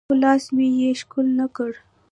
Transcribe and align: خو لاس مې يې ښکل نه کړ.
خو 0.09 0.13
لاس 0.23 0.43
مې 0.55 0.67
يې 0.79 0.89
ښکل 0.99 1.27
نه 1.39 1.47
کړ. 1.55 1.71